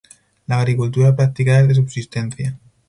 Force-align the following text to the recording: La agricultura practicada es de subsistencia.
La 0.47 0.57
agricultura 0.57 1.15
practicada 1.15 1.59
es 1.59 1.67
de 1.67 1.75
subsistencia. 1.75 2.57